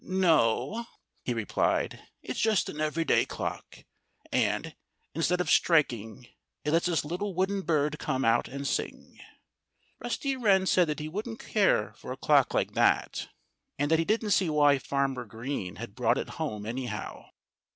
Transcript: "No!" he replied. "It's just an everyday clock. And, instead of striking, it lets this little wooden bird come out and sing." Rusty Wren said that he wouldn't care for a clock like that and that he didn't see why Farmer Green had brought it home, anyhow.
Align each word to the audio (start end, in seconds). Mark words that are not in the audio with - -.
"No!" 0.03 0.87
he 1.21 1.31
replied. 1.31 2.01
"It's 2.23 2.39
just 2.39 2.69
an 2.69 2.81
everyday 2.81 3.23
clock. 3.23 3.85
And, 4.31 4.75
instead 5.13 5.39
of 5.39 5.51
striking, 5.51 6.27
it 6.65 6.71
lets 6.71 6.87
this 6.87 7.05
little 7.05 7.35
wooden 7.35 7.61
bird 7.61 7.99
come 7.99 8.25
out 8.25 8.47
and 8.47 8.65
sing." 8.65 9.19
Rusty 9.99 10.35
Wren 10.35 10.65
said 10.65 10.87
that 10.87 10.99
he 10.99 11.07
wouldn't 11.07 11.37
care 11.39 11.93
for 11.93 12.11
a 12.11 12.17
clock 12.17 12.51
like 12.55 12.71
that 12.73 13.27
and 13.77 13.91
that 13.91 13.99
he 13.99 14.05
didn't 14.05 14.31
see 14.31 14.49
why 14.49 14.79
Farmer 14.79 15.23
Green 15.23 15.75
had 15.75 15.93
brought 15.93 16.17
it 16.17 16.29
home, 16.41 16.65
anyhow. 16.65 17.29